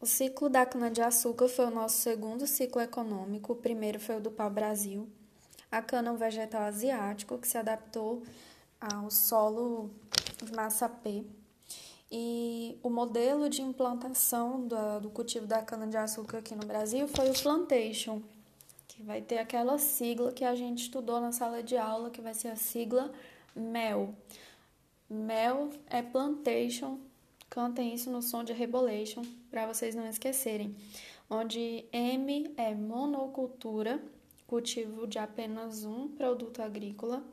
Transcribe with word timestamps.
O 0.00 0.06
ciclo 0.06 0.48
da 0.48 0.64
cana-de-açúcar 0.64 1.46
foi 1.46 1.66
o 1.66 1.70
nosso 1.70 1.98
segundo 1.98 2.46
ciclo 2.46 2.80
econômico. 2.80 3.52
O 3.52 3.56
primeiro 3.56 4.00
foi 4.00 4.16
o 4.16 4.20
do 4.20 4.30
pau-brasil. 4.30 5.06
A 5.70 5.82
cana 5.82 6.08
é 6.08 6.12
um 6.12 6.16
vegetal 6.16 6.62
asiático 6.62 7.36
que 7.36 7.46
se 7.46 7.58
adaptou 7.58 8.22
ao 8.80 9.10
solo 9.10 9.90
massapê. 10.56 11.22
E 12.10 12.78
o 12.82 12.88
modelo 12.88 13.50
de 13.50 13.60
implantação 13.60 14.66
do, 14.66 15.00
do 15.00 15.10
cultivo 15.10 15.46
da 15.46 15.60
cana-de-açúcar 15.60 16.38
aqui 16.38 16.54
no 16.54 16.66
Brasil 16.66 17.06
foi 17.06 17.28
o 17.28 17.34
plantation, 17.34 18.22
que 18.88 19.02
vai 19.02 19.20
ter 19.20 19.36
aquela 19.36 19.76
sigla 19.76 20.32
que 20.32 20.46
a 20.46 20.54
gente 20.54 20.84
estudou 20.84 21.20
na 21.20 21.30
sala 21.30 21.62
de 21.62 21.76
aula, 21.76 22.10
que 22.10 22.22
vai 22.22 22.32
ser 22.32 22.48
a 22.48 22.56
sigla 22.56 23.12
MEL. 23.54 24.14
MEL 25.10 25.70
é 25.90 26.00
plantation 26.00 26.98
Cantem 27.50 27.92
isso 27.92 28.08
no 28.10 28.22
som 28.22 28.44
de 28.44 28.52
Rebolation, 28.52 29.22
para 29.50 29.66
vocês 29.66 29.92
não 29.96 30.08
esquecerem. 30.08 30.76
Onde 31.28 31.84
M 31.92 32.54
é 32.56 32.72
monocultura, 32.76 34.00
cultivo 34.46 35.04
de 35.04 35.18
apenas 35.18 35.84
um 35.84 36.06
produto 36.06 36.62
agrícola. 36.62 37.24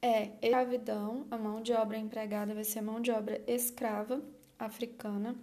É 0.00 0.30
escravidão, 0.40 1.26
a 1.30 1.36
mão 1.36 1.60
de 1.60 1.74
obra 1.74 1.98
empregada 1.98 2.54
vai 2.54 2.64
ser 2.64 2.80
mão 2.80 3.02
de 3.02 3.10
obra 3.10 3.42
escrava 3.46 4.22
africana. 4.58 5.36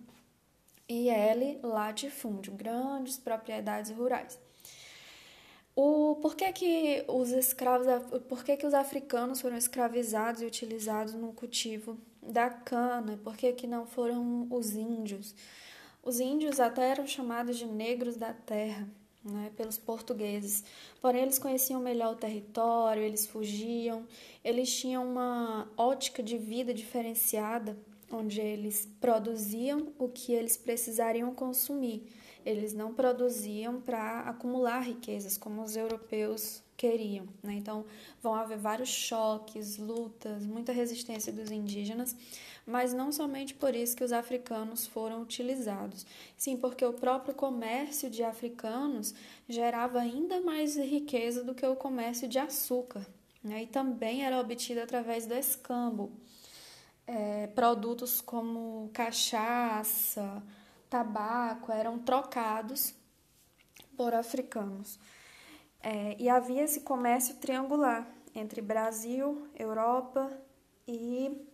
E 0.90 1.10
L, 1.10 1.60
latifúndio, 1.62 2.54
grandes 2.54 3.18
propriedades 3.18 3.92
rurais. 3.92 4.40
O, 5.80 6.16
por 6.16 6.36
que, 6.36 6.52
que 6.54 7.06
os 7.08 7.30
escravos, 7.30 7.86
por 8.28 8.44
que, 8.44 8.58
que 8.58 8.66
os 8.66 8.74
africanos 8.74 9.40
foram 9.40 9.56
escravizados 9.56 10.42
e 10.42 10.46
utilizados 10.48 11.14
no 11.14 11.32
cultivo 11.34 12.00
da 12.20 12.50
cana? 12.50 13.20
Por 13.24 13.38
que, 13.38 13.54
que 13.54 13.68
não 13.68 13.86
foram 13.86 14.48
os 14.50 14.76
índios? 14.76 15.36
Os 16.02 16.20
índios 16.20 16.60
até 16.60 16.90
eram 16.90 17.06
chamados 17.06 17.60
de 17.60 17.68
negros 17.68 18.16
da 18.16 18.34
terra, 18.34 18.90
né, 19.24 19.52
pelos 19.56 19.78
portugueses. 19.78 20.64
Porém, 21.00 21.22
eles 21.22 21.38
conheciam 21.38 21.80
melhor 21.80 22.14
o 22.14 22.18
território, 22.18 23.04
eles 23.04 23.28
fugiam, 23.28 24.04
eles 24.44 24.76
tinham 24.76 25.08
uma 25.08 25.70
ótica 25.78 26.24
de 26.24 26.40
vida 26.40 26.74
diferenciada, 26.74 27.78
onde 28.12 28.42
eles 28.42 28.90
produziam 29.00 29.94
o 30.00 30.10
que 30.10 30.34
eles 30.34 30.58
precisariam 30.58 31.36
consumir 31.36 32.04
eles 32.46 32.74
não 32.74 32.94
produziam 32.94 33.82
para 33.82 34.22
acumular 34.22 34.80
riquezas 34.80 35.38
como 35.38 35.62
os 35.62 35.76
europeus 35.76 36.64
queriam. 36.78 37.28
Né? 37.42 37.56
Então, 37.56 37.84
vão 38.22 38.36
haver 38.36 38.58
vários 38.58 38.90
choques, 38.90 39.78
lutas, 39.78 40.46
muita 40.46 40.72
resistência 40.72 41.34
dos 41.34 41.50
indígenas, 41.50 42.16
mas 42.66 42.94
não 42.94 43.12
somente 43.12 43.56
por 43.56 43.76
isso 43.76 43.98
que 43.98 44.04
os 44.04 44.14
africanos 44.14 44.86
foram 44.86 45.22
utilizados, 45.22 46.06
sim 46.38 46.56
porque 46.56 46.86
o 46.86 46.94
próprio 46.94 47.34
comércio 47.34 48.10
de 48.10 48.24
africanos 48.24 49.16
gerava 49.50 50.00
ainda 50.00 50.40
mais 50.42 50.78
riqueza 50.78 51.44
do 51.44 51.56
que 51.56 51.66
o 51.66 51.76
comércio 51.76 52.28
de 52.28 52.38
açúcar, 52.38 53.06
né? 53.44 53.64
e 53.64 53.68
também 53.68 54.24
era 54.24 54.40
obtido 54.40 54.82
através 54.82 55.26
do 55.26 55.34
escambo. 55.34 56.12
É, 57.10 57.48
produtos 57.48 58.20
como 58.20 58.90
cachaça, 58.92 60.44
tabaco 60.90 61.72
eram 61.72 62.00
trocados 62.00 62.94
por 63.96 64.14
africanos. 64.14 65.00
É, 65.82 66.16
e 66.20 66.30
havia 66.30 66.64
esse 66.64 66.82
comércio 66.82 67.36
triangular 67.36 68.08
entre 68.34 68.62
Brasil, 68.62 69.48
Europa 69.56 70.32
e 70.88 71.46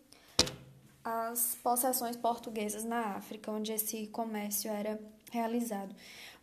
as 1.03 1.55
possessões 1.61 2.15
portuguesas 2.15 2.83
na 2.83 3.15
África, 3.15 3.51
onde 3.51 3.73
esse 3.73 4.07
comércio 4.07 4.71
era 4.71 4.99
realizado. 5.31 5.93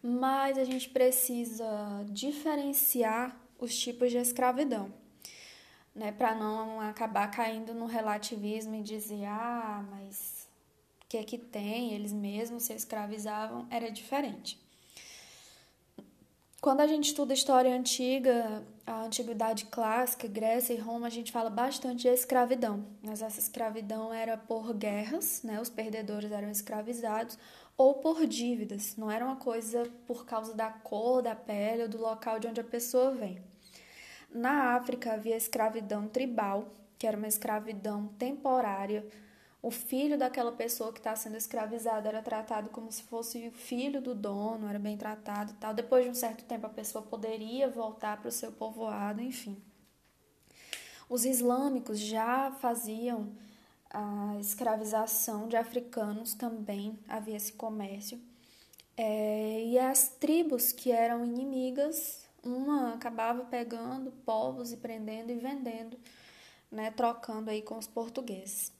Mas 0.03 0.59
a 0.59 0.65
gente 0.65 0.89
precisa 0.89 1.67
diferenciar 2.09 3.37
os 3.59 3.79
tipos 3.79 4.11
de 4.11 4.19
escravidão, 4.19 4.93
né, 5.95 6.13
para 6.13 6.35
não 6.35 6.81
acabar 6.81 7.31
caindo 7.31 7.75
no 7.75 7.87
relativismo 7.87 8.75
e 8.75 8.83
dizer, 8.83 9.25
ah, 9.27 9.85
mas 9.91 10.49
que 11.11 11.17
é 11.17 11.25
que 11.25 11.37
tem, 11.37 11.93
eles 11.93 12.13
mesmos 12.13 12.63
se 12.63 12.73
escravizavam, 12.73 13.67
era 13.69 13.91
diferente. 13.91 14.57
Quando 16.61 16.83
a 16.83 16.87
gente 16.87 17.07
estuda 17.07 17.35
história 17.35 17.75
antiga, 17.75 18.63
a 18.87 19.07
antiguidade 19.07 19.65
clássica, 19.65 20.29
Grécia 20.29 20.73
e 20.73 20.77
Roma, 20.77 21.09
a 21.09 21.11
gente 21.11 21.33
fala 21.33 21.51
bastante 21.51 22.03
de 22.03 22.09
escravidão. 22.09 22.87
Mas 23.03 23.23
essa 23.23 23.41
escravidão 23.41 24.15
era 24.15 24.37
por 24.37 24.73
guerras, 24.73 25.43
né? 25.43 25.61
Os 25.61 25.69
perdedores 25.69 26.31
eram 26.31 26.49
escravizados 26.49 27.37
ou 27.77 27.95
por 27.95 28.25
dívidas. 28.25 28.95
Não 28.97 29.11
era 29.11 29.25
uma 29.25 29.37
coisa 29.37 29.91
por 30.07 30.25
causa 30.25 30.55
da 30.55 30.71
cor 30.71 31.23
da 31.23 31.35
pele 31.35 31.83
ou 31.83 31.89
do 31.89 31.99
local 31.99 32.39
de 32.39 32.47
onde 32.47 32.61
a 32.61 32.65
pessoa 32.65 33.11
vem. 33.11 33.43
Na 34.33 34.77
África 34.77 35.15
havia 35.15 35.37
escravidão 35.37 36.07
tribal, 36.07 36.69
que 36.97 37.05
era 37.05 37.17
uma 37.17 37.27
escravidão 37.27 38.07
temporária 38.17 39.05
o 39.63 39.71
filho 39.71 40.17
daquela 40.17 40.53
pessoa 40.53 40.93
que 40.93 40.99
está 40.99 41.15
sendo 41.15 41.37
escravizada 41.37 42.09
era 42.09 42.23
tratado 42.23 42.71
como 42.71 42.91
se 42.91 43.03
fosse 43.03 43.49
o 43.49 43.53
filho 43.53 44.01
do 44.01 44.15
dono, 44.15 44.69
era 44.69 44.79
bem 44.79 44.97
tratado 44.97 45.55
tal. 45.61 45.75
Depois 45.75 46.05
de 46.05 46.11
um 46.11 46.15
certo 46.15 46.45
tempo, 46.45 46.67
a 46.67 46.71
pessoa 46.71 47.03
poderia 47.03 47.69
voltar 47.69 48.19
para 48.19 48.29
o 48.29 48.33
seu 48.33 48.51
povoado, 48.53 49.21
enfim. 49.21 49.61
Os 51.11 51.27
islâmicos 51.27 51.99
já 51.99 52.53
faziam 52.53 53.33
a 53.91 54.37
escravização 54.41 55.47
de 55.49 55.57
africanos 55.57 56.33
também, 56.35 56.99
havia 57.07 57.37
esse 57.37 57.53
comércio. 57.53 58.19
É, 58.97 59.65
e 59.65 59.79
as 59.79 60.09
tribos 60.09 60.73
que 60.73 60.91
eram 60.93 61.25
inimigas, 61.25 62.25
uma 62.43 62.95
acabava 62.95 63.45
pegando 63.45 64.11
povos 64.25 64.73
e 64.73 64.77
prendendo 64.77 65.31
e 65.31 65.37
vendendo, 65.37 65.99
né, 66.71 66.91
trocando 66.91 67.51
aí 67.51 67.61
com 67.61 67.77
os 67.77 67.87
portugueses. 67.87 68.73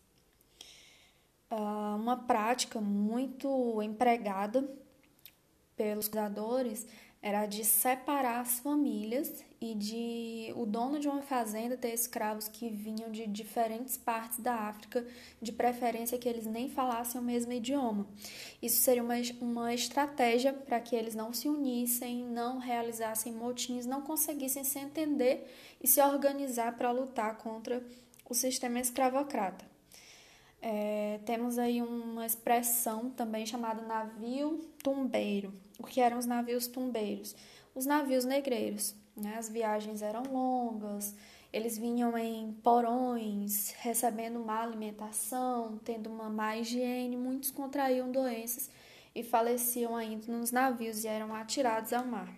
Ah, 1.51 1.97
uma 1.99 2.17
prática 2.17 2.81
muito 2.81 3.83
empregada 3.83 4.69
pelos 5.77 6.07
cuidadores 6.07 6.87
era 7.23 7.45
de 7.45 7.65
separar 7.65 8.41
as 8.41 8.61
famílias 8.61 9.45
e 9.61 9.75
de 9.75 10.53
o 10.57 10.65
dono 10.65 10.99
de 10.99 11.07
uma 11.07 11.21
fazenda 11.21 11.77
ter 11.77 11.93
escravos 11.93 12.49
que 12.49 12.71
vinham 12.71 13.11
de 13.11 13.27
diferentes 13.27 13.99
partes 13.99 14.39
da 14.39 14.55
África, 14.55 15.07
de 15.43 15.53
preferência 15.53 16.19
que 16.19 16.29
eles 16.29 16.47
nem 16.47 16.71
falassem 16.71 17.21
o 17.21 17.25
mesmo 17.25 17.53
idioma. 17.53 18.07
Isso 18.63 18.81
seria 18.81 19.03
uma, 19.03 19.17
uma 19.41 19.75
estratégia 19.75 20.53
para 20.53 20.81
que 20.81 20.97
eles 20.97 21.15
não 21.15 21.33
se 21.33 21.49
unissem, 21.49 22.25
não 22.25 22.59
realizassem 22.59 23.33
motins, 23.33 23.85
não 23.85 24.01
conseguissem 24.01 24.65
se 24.65 24.79
entender 24.79 25.47
e 25.83 25.87
se 25.87 26.01
organizar 26.01 26.77
para 26.77 26.91
lutar 26.91 27.37
contra 27.37 27.85
o 28.31 28.35
sistema 28.35 28.81
escravocrata. 28.81 29.70
É, 30.63 31.21
temos 31.25 31.59
aí 31.59 31.81
uma 31.81 32.27
expressão 32.27 33.11
também 33.11 33.47
chamada 33.47 33.83
navio 33.83 34.59
tumbeiro. 34.83 35.53
O 35.79 35.85
que 35.85 36.01
eram 36.01 36.19
os 36.19 36.27
navios 36.27 36.67
tumbeiros? 36.67 37.35
Os 37.75 37.87
navios 37.87 38.25
negreiros. 38.25 38.95
Né? 39.17 39.37
As 39.37 39.49
viagens 39.49 40.03
eram 40.03 40.23
longas, 40.25 41.15
eles 41.53 41.77
vinham 41.77 42.17
em 42.17 42.53
porões, 42.63 43.75
recebendo 43.81 44.39
má 44.39 44.63
alimentação, 44.63 45.79
tendo 45.85 46.09
uma 46.09 46.31
má 46.31 46.57
higiene, 46.57 47.17
muitos 47.17 47.51
contraíam 47.51 48.11
doenças 48.11 48.71
e 49.15 49.23
faleciam 49.23 49.97
ainda 49.97 50.33
nos 50.33 50.53
navios 50.53 51.05
e 51.05 51.09
eram 51.09 51.35
atirados 51.35 51.93
ao 51.93 52.07
mar. 52.07 52.33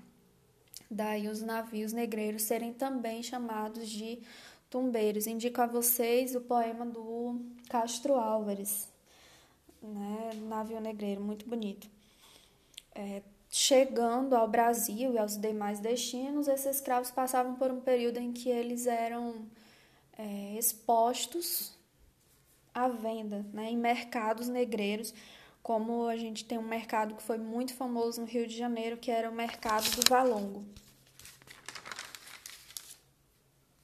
Daí 0.90 1.28
os 1.28 1.42
navios 1.42 1.92
negreiros 1.92 2.42
serem 2.42 2.72
também 2.72 3.22
chamados 3.22 3.88
de 3.88 4.20
tumbeiros. 4.72 5.26
Indico 5.26 5.60
a 5.60 5.66
vocês 5.66 6.34
o 6.34 6.40
poema 6.40 6.86
do 6.86 7.38
Castro 7.68 8.14
Álvares, 8.14 8.88
né? 9.82 10.30
Navio 10.48 10.80
Negreiro, 10.80 11.20
muito 11.20 11.46
bonito. 11.46 11.86
É, 12.94 13.22
chegando 13.50 14.34
ao 14.34 14.48
Brasil 14.48 15.12
e 15.12 15.19
aos 15.19 15.36
demais 15.36 15.78
destinos, 15.78 16.48
esses 16.48 16.76
escravos 16.76 17.10
passavam 17.10 17.54
por 17.54 17.70
um 17.70 17.80
período 17.80 18.19
em 18.19 18.32
que 18.32 18.48
eles 18.48 18.86
eram 18.86 19.44
é, 20.19 20.56
expostos 20.58 21.76
à 22.75 22.88
venda 22.88 23.44
né, 23.52 23.70
em 23.70 23.76
mercados 23.76 24.48
negreiros, 24.48 25.12
como 25.62 26.06
a 26.06 26.16
gente 26.16 26.46
tem 26.46 26.58
um 26.58 26.66
mercado 26.66 27.14
que 27.14 27.22
foi 27.22 27.36
muito 27.36 27.75
famoso 27.75 28.22
no 28.22 28.26
Rio 28.26 28.46
de 28.46 28.56
Janeiro, 28.56 28.96
que 28.96 29.10
era 29.10 29.30
o 29.30 29.34
mercado 29.34 29.84
do 29.90 30.08
Valongo. 30.08 30.64